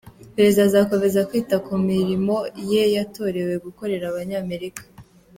[0.35, 2.35] Perezida azakomeza kwita ku mirimo
[2.71, 4.83] ye yatorewe gukorera Abanyamerika.